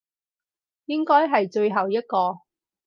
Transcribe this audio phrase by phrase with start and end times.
[0.87, 2.39] 應該係最後一個